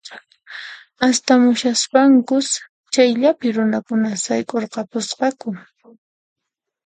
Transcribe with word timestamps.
Astamushaspankus 1.07 2.47
chayllapi 2.93 3.47
runakuna 3.55 4.09
sayk'urqapusqaku 4.23 5.49